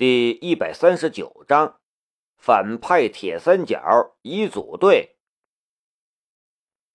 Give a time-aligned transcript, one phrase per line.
[0.00, 1.78] 第一百三十九章，
[2.38, 5.18] 反派铁三角已组队。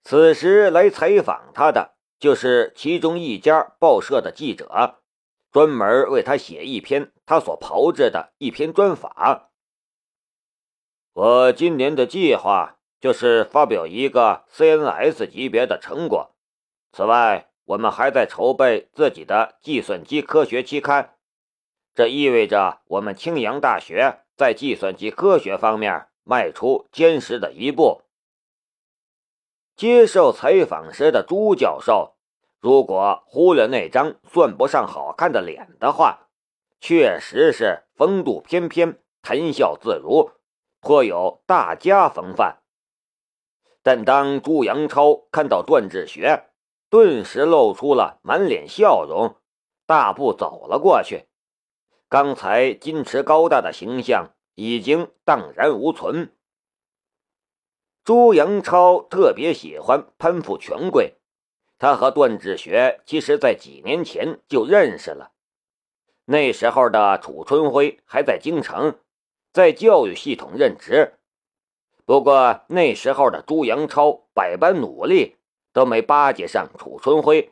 [0.03, 5.03] 此时来采访他的，就是其中一家报社的记者，
[5.51, 9.51] 专门为他写一篇他所炮制的一篇专访。
[11.13, 16.35] 我今年的计划就是发表一个 CNS 级别的成果。
[16.91, 21.11] 此外，我们还在筹备自己的计算机科学期刊。
[21.95, 28.01] 这意味着我们青阳大学在计算机科学方面迈出坚实的一步。
[29.77, 32.15] 接受采访时的朱教授，
[32.59, 36.27] 如果忽略那张算不上好看的脸的话，
[36.81, 40.31] 确实是风度翩翩、谈笑自如，
[40.81, 42.61] 颇有大家风范。
[43.81, 46.49] 但当朱阳超看到段志学，
[46.89, 49.37] 顿时露出了满脸笑容，
[49.85, 51.27] 大步走了过去。
[52.07, 56.31] 刚才矜持高大的形象已经荡然无存。
[58.03, 61.15] 朱阳超特别喜欢攀附权贵，
[61.79, 65.31] 他和段志学其实在几年前就认识了。
[66.25, 68.99] 那时候的楚春辉还在京城，
[69.51, 71.15] 在教育系统任职。
[72.05, 75.37] 不过那时候的朱阳超百般努力，
[75.73, 77.51] 都没巴结上楚春辉，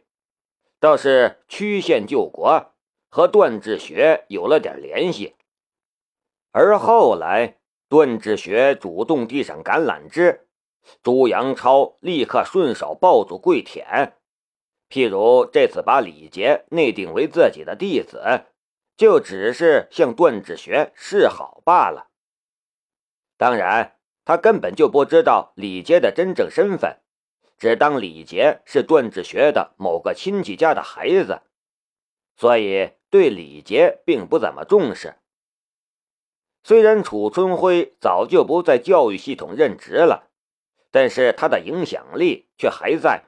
[0.80, 2.73] 倒是曲线救国。
[3.14, 5.36] 和段志学有了点联系，
[6.52, 10.47] 而后来段志学主动递上橄榄枝，
[11.03, 14.17] 朱阳超立刻顺手抱住跪舔。
[14.89, 18.45] 譬如这次把李杰内定为自己的弟子，
[18.97, 22.09] 就只是向段志学示好罢了。
[23.38, 26.98] 当然，他根本就不知道李杰的真正身份，
[27.59, 31.44] 只当李杰是段志学的某个亲戚家的孩子，
[32.36, 32.94] 所以。
[33.14, 35.17] 对李杰并不怎么重视。
[36.64, 40.31] 虽然楚春辉早就不在教育系统任职了，
[40.89, 43.26] 但是他的影响力却还在。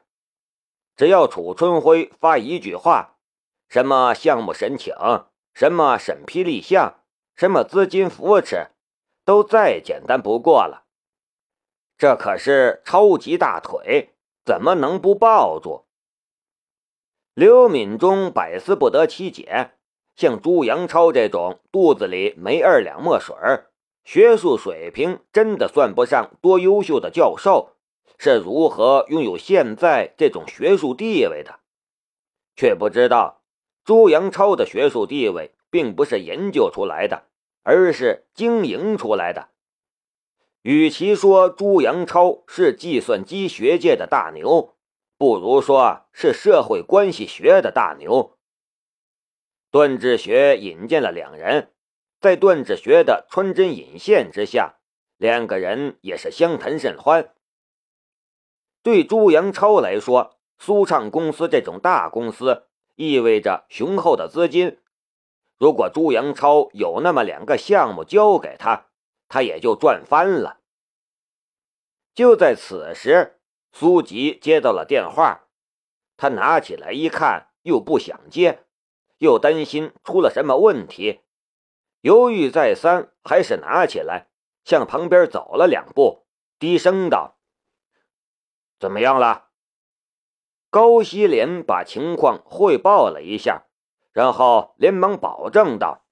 [0.95, 3.19] 只要楚春辉发一句话，
[3.69, 4.91] 什么项目申请，
[5.53, 7.01] 什么审批立项，
[7.35, 8.69] 什么资金扶持，
[9.23, 10.87] 都再简单不过了。
[11.95, 15.84] 这可是超级大腿，怎么能不抱住？
[17.35, 19.71] 刘敏中百思不得其解。
[20.15, 23.35] 像朱阳超这种肚子里没二两墨水
[24.05, 27.73] 学术水平真的算不上多优秀的教授，
[28.17, 31.59] 是如何拥有现在这种学术地位的？
[32.55, 33.41] 却不知道，
[33.83, 37.23] 朱阳超的学术地位并不是研究出来的，
[37.63, 39.49] 而是经营出来的。
[40.61, 44.74] 与其说朱阳超是计算机学界的大牛，
[45.17, 48.37] 不如说是社会关系学的大牛。
[49.71, 51.73] 段志学引荐了两人，
[52.19, 54.75] 在段志学的穿针引线之下，
[55.17, 57.33] 两个人也是相谈甚欢。
[58.83, 64.79] 对朱阳超来说，苏畅公司这种大公司意味着雄厚的资金。
[65.57, 68.87] 如果朱阳超有那么两个项目交给他，
[69.27, 70.59] 他也就赚翻了。
[72.13, 73.39] 就在此时，
[73.77, 75.49] 苏吉接到了电话，
[76.15, 78.63] 他拿起来一看，又不想接。
[79.17, 81.19] 又担心出了什么问题，
[81.99, 84.29] 犹豫再三，还是拿起来，
[84.63, 86.25] 向旁边走了两步，
[86.57, 87.37] 低声道
[88.79, 89.49] ：“怎么样了？”
[90.71, 93.65] 高希莲把情况汇报了一下，
[94.13, 96.05] 然后连忙保证道：“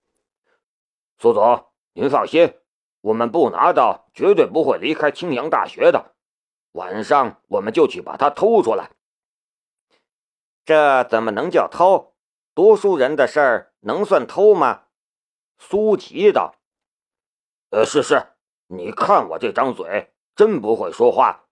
[1.17, 2.55] 苏总，您放心，
[2.99, 6.13] 我们不拿到，绝对不会离开青阳大学的。
[6.73, 8.91] 晚上我们就去把它偷出来。
[10.63, 12.13] 这怎么能叫偷？”
[12.55, 14.83] 读书人的事儿能算偷吗？
[15.57, 16.55] 苏吉道
[17.71, 18.27] ：“呃，是是，
[18.67, 21.45] 你看我这张嘴，真不会说话。”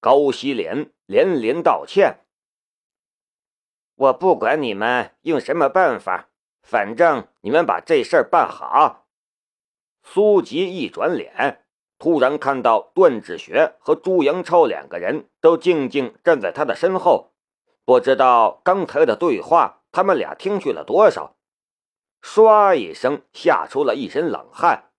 [0.00, 2.26] 高希莲连连道歉
[3.94, 6.28] ：“我不管你们用什么办法，
[6.60, 9.06] 反正你们把这事儿办好。”
[10.02, 11.65] 苏吉一转脸，
[11.98, 17.32] 突然看到段志学和朱阳超两个人都静静站在他的身后，
[17.84, 19.82] 不知道刚才的对话。
[19.92, 21.36] 他们俩听去了多少？
[22.20, 24.90] 唰一声，吓出了一身冷汗，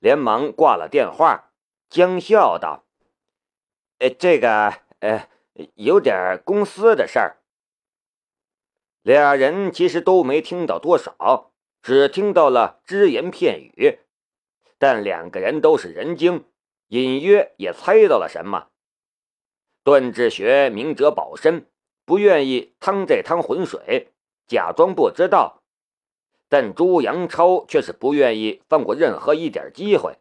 [0.00, 1.50] 连忙挂了电话，
[1.88, 2.84] 僵笑道
[4.00, 5.26] ：“哎，这个，呃，
[5.76, 7.38] 有点公司的事儿。”
[9.00, 14.00] 俩人其实都没听到多少，只听到了只言片语，
[14.84, 16.44] 但两个人都是人精，
[16.88, 18.68] 隐约也猜到了什么。
[19.82, 21.70] 段志学明哲保身，
[22.04, 24.12] 不愿意趟这趟浑水。
[24.46, 25.62] 假装不知道，
[26.50, 30.18] 但朱阳超却是不愿意放过任何一点机会，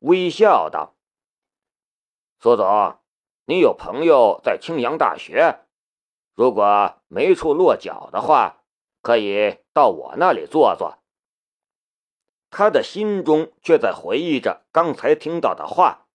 [0.00, 0.96] 微笑道
[2.42, 2.98] ：“苏总，
[3.44, 5.60] 你有朋友在青阳大学，
[6.34, 8.64] 如果没处落脚的话，
[9.02, 10.98] 可以到我那里坐坐。”
[12.50, 16.08] 他的心中却在回忆着刚才听到的话：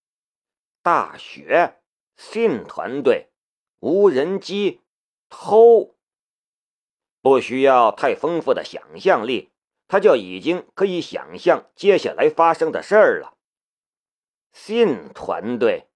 [0.82, 1.80] 大学、
[2.14, 3.30] 信团队、
[3.80, 4.82] 无人机、
[5.30, 5.96] 偷，
[7.22, 9.50] 不需要太丰富的想象力，
[9.88, 13.38] 他就已经可以想象接下来发生的事儿了。
[14.52, 15.88] 信团队，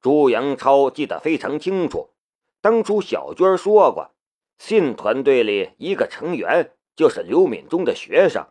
[0.00, 2.14] 朱阳超记得非常清楚，
[2.60, 4.14] 当初小娟说过，
[4.58, 8.46] 信团队里一个成员就是刘敏中的学生。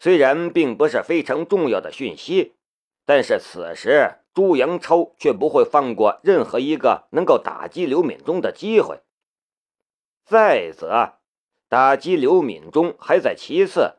[0.00, 2.54] 虽然并不是非常重要的讯息，
[3.04, 9.00] 但是此时朱阳超却不会放过任何一个能够打击刘敏忠的机会。
[10.24, 11.14] 再则，
[11.68, 13.96] 打击刘敏忠还在其次，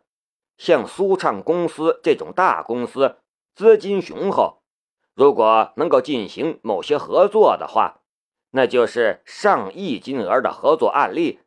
[0.57, 3.17] 像苏畅公司这种大公司，
[3.53, 4.61] 资金雄厚，
[5.15, 8.01] 如果能够进行某些合作的话，
[8.51, 11.39] 那就是上亿金额的合作案例，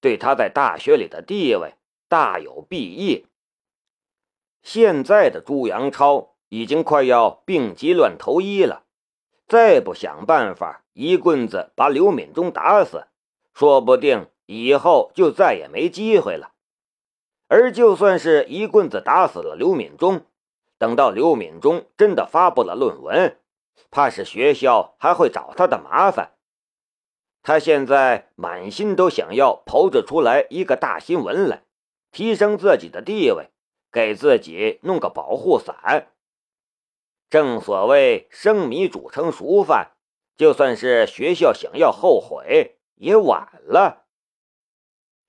[0.00, 1.74] 对他在大学里的地位
[2.08, 3.26] 大有裨益。
[4.64, 8.84] 现在的朱阳超已经快要病急乱投医了，
[9.46, 13.06] 再不想办法一棍子把刘敏忠打死，
[13.52, 16.52] 说不定以后就再也没机会了。
[17.46, 20.22] 而就算是一棍子打死了刘敏忠，
[20.78, 23.36] 等到刘敏忠真的发布了论文，
[23.90, 26.32] 怕是学校还会找他的麻烦。
[27.42, 31.64] 他现在满心都想要炮制出来一个大新闻来，
[32.10, 33.50] 提升自己的地位。
[33.94, 36.08] 给自己弄个保护伞。
[37.30, 39.92] 正所谓生米煮成熟饭，
[40.36, 44.06] 就算是学校想要后悔也晚了。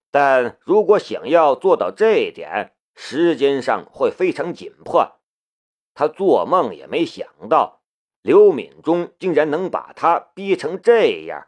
[0.09, 5.19] 但如果想要做到这一点，时间上会非常紧迫。
[5.93, 7.83] 他做梦也没想到，
[8.23, 11.47] 刘敏忠竟然能把他逼成这样。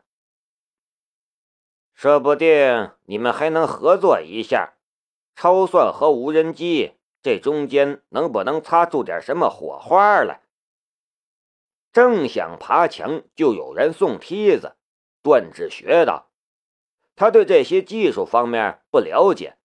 [1.95, 4.75] 说不定你们还能合作一下，
[5.35, 6.93] 超算和无人机。
[7.27, 10.43] 这中间能不能擦出点什么火花来？
[11.91, 14.77] 正想爬墙，就有人送梯子。
[15.21, 16.29] 段志学道，
[17.17, 19.57] 他对这些技术方面不了解，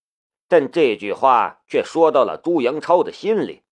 [0.49, 3.63] 但这句话却说到了朱阳超的心里。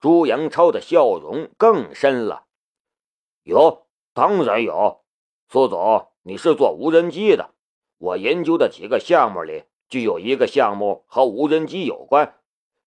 [0.00, 2.46] 朱阳超的笑容更深了。
[3.42, 5.04] 有，当然有。
[5.50, 7.50] 苏总，你是做无人机的，
[7.98, 9.64] 我研究的几个项目里。
[9.88, 12.40] 就有一个项目和无人机有关，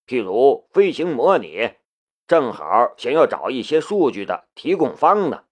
[0.10, 1.74] 譬如飞行模拟，
[2.26, 5.44] 正好想要找一些数据的提供方呢。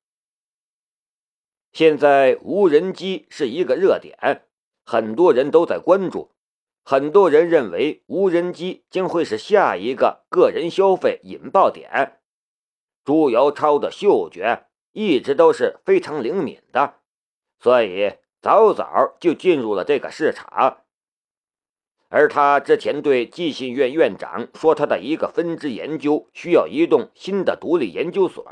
[1.71, 4.47] 现在无人机是一个热点，
[4.83, 6.31] 很多人都在关注，
[6.83, 12.19] 很多人认为无人机将会是下一个个人消费引爆点。
[13.05, 16.95] 朱由超的嗅觉一直都是非常灵敏的，
[17.59, 20.81] 所以早早就进入了这个市场。
[22.09, 28.45] 而他之前对寄信院院长说，他的一个分支研究需要一栋新的独立研究所，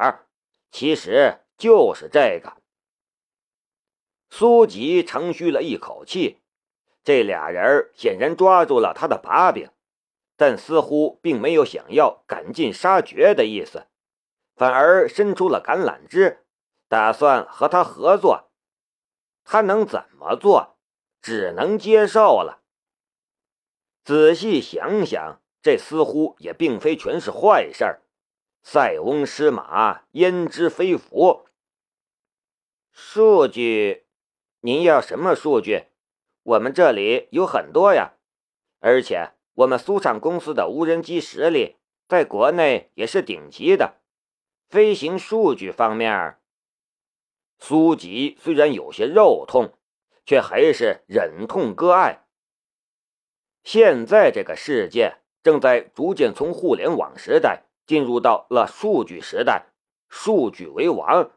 [0.71, 2.57] 其实就是这个。
[4.29, 6.39] 苏吉长吁了一口气，
[7.03, 9.69] 这俩人显然抓住了他的把柄，
[10.35, 13.85] 但似乎并没有想要赶尽杀绝的意思，
[14.57, 16.43] 反而伸出了橄榄枝，
[16.89, 18.51] 打算和他合作。
[19.45, 20.75] 他能怎么做？
[21.21, 22.64] 只能接受了。
[24.05, 28.03] 仔细想想，这似乎也并非全是坏事儿。
[28.61, 31.47] 塞翁失马，焉知非福？
[32.91, 34.05] 数据，
[34.59, 35.85] 您要什么数据？
[36.43, 38.13] 我们这里有很多呀，
[38.79, 43.95] 而且我们苏畅公司的无人机实力在国内也是顶级的。
[44.69, 46.37] 飞行数据方面，
[47.57, 49.73] 苏吉虽然有些肉痛，
[50.27, 52.24] 却还是忍痛割爱。
[53.65, 59.65] 现在这个世界正在逐渐从互联网时代进入到了数据时代，
[60.07, 61.31] 数据为王。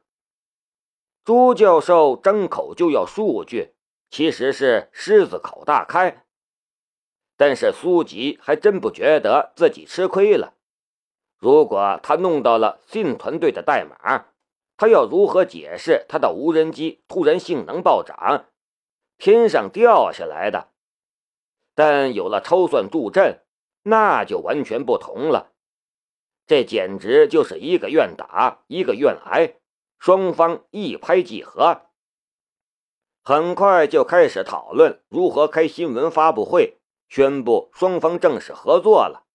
[1.25, 3.73] 朱教授张口就要数据，
[4.11, 6.27] 其实是狮子口大开。
[7.39, 10.53] 但是苏吉还真不觉得自己吃亏了。
[11.39, 14.27] 如果他弄到了信团队的代码，
[14.77, 18.51] 他要如何解释他的无人机突然性能暴涨，
[19.17, 20.69] 天上掉下来的？
[21.79, 23.45] 但有了超算助阵，
[23.85, 25.53] 那就完全不同了。
[26.45, 29.61] 这简直就是一个愿打，一个愿挨，
[30.01, 31.83] 双方一拍即合。
[33.23, 39.29] 很快就开始讨论如何开新闻发布会，宣布双方正式合作了。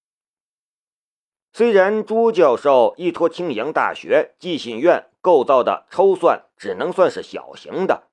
[1.54, 8.10] 虽然朱教授依托青阳大学寄信院构造的抽算只能算是小型的，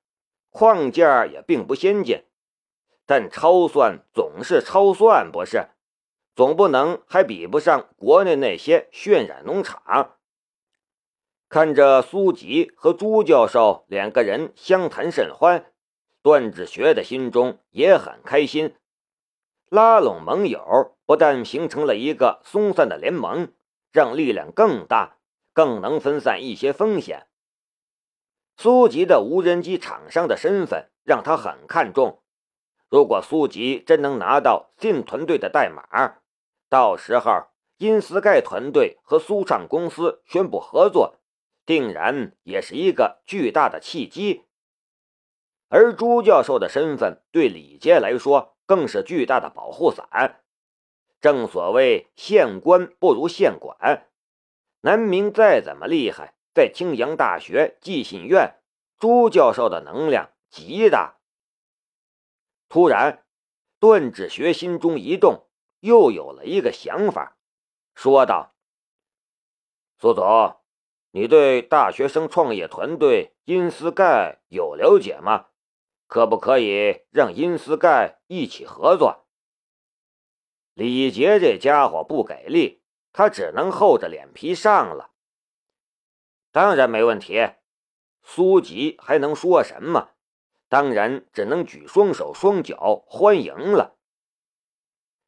[0.51, 2.23] 框架也并不先进，
[3.11, 5.67] 但超算总是超算，不是？
[6.33, 10.15] 总不能还比不上国内那些渲染农场。
[11.49, 15.73] 看着苏吉和朱教授两个人相谈甚欢，
[16.21, 18.77] 段志学的心中也很开心。
[19.67, 23.51] 拉拢盟友，不但形成了一个松散的联盟，
[23.91, 25.17] 让力量更大，
[25.51, 27.27] 更能分散一些风险。
[28.55, 32.20] 苏吉的无人机厂商的身份让他很看重。
[32.91, 36.17] 如果苏吉真能拿到信团队的代码，
[36.69, 41.15] 到时候因斯盖团队和苏畅公司宣布合作，
[41.65, 44.43] 定然也是一个巨大的契机。
[45.69, 48.51] 而朱教授的身份对李杰来说。
[48.67, 50.43] 更是巨大的保护伞。
[51.19, 54.07] 正所谓县官不如县管，
[54.79, 58.61] 南明再怎么厉害，在青阳大学寄信院，
[58.97, 61.17] 朱教授的能量极大。
[62.71, 63.25] 突然，
[63.79, 65.49] 段志学心中一动，
[65.81, 67.37] 又有了一个想法，
[67.93, 68.55] 说道
[69.99, 70.61] ：“苏总，
[71.11, 75.47] 你对大学生创业团队因斯盖有了解吗？”
[76.07, 79.27] 可不可以让殷斯盖一起合作？
[80.73, 85.11] 李杰这家伙不给力，他只能厚着脸皮上了。
[86.53, 87.51] 当然没问题。
[88.23, 90.11] 苏吉还能说什么？
[90.71, 93.97] 当然只能举双手双脚欢迎了。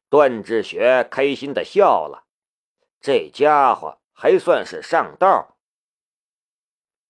[0.08, 2.24] 段志学开心的笑了，
[2.98, 5.58] 这家伙还算是上道。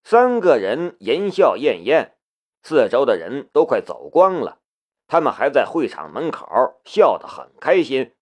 [0.03, 2.17] 三个人言笑晏晏。
[2.61, 4.59] 四周的人都快走光了，
[5.07, 8.17] 他们还在会场门口笑得很开心。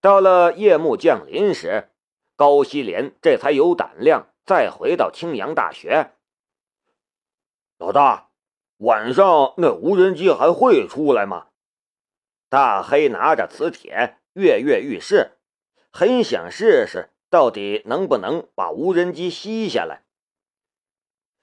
[0.00, 1.90] 到了夜幕降临时，
[2.36, 6.12] 高希莲这才有胆量再回到青阳大学。
[7.80, 8.28] 老大，
[8.76, 11.46] 晚上那无人机还会出来吗？
[12.50, 15.38] 大黑拿着磁铁跃跃欲试，
[15.90, 20.02] 很想试试到底能不能把无人机吸下来。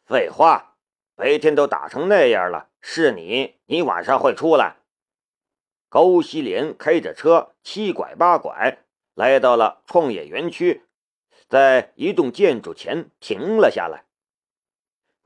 [0.06, 0.76] 废话。
[1.16, 3.56] 白天都打成那样了，是你？
[3.66, 4.76] 你晚上会出来？
[5.90, 10.86] 高希林开着车七拐八拐来到了创业园区，
[11.50, 14.06] 在一栋建筑前停了下来。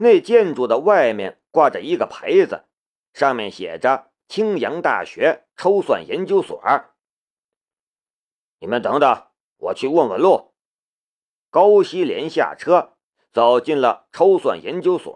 [0.02, 2.66] 那建筑的外面挂着一个牌子，
[3.14, 6.60] 上面写着“青阳大学抽算研究所”。
[8.58, 9.28] 你们等等，
[9.58, 10.56] 我去问问路。
[11.52, 12.98] 高希莲下车，
[13.32, 15.16] 走进了抽算研究所。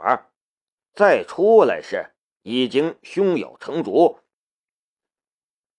[0.93, 2.13] 再出来时，
[2.43, 4.19] 已经胸有成竹。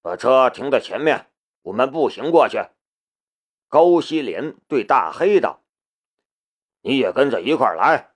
[0.03, 1.31] 把车停在前面，
[1.63, 2.59] 我们步行过去。
[3.69, 5.63] 高希莲对大黑道
[6.83, 8.11] ：“你也跟着一块来。”